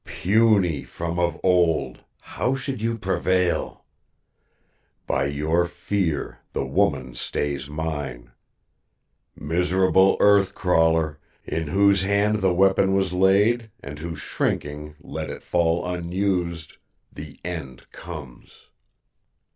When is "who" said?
13.99-14.15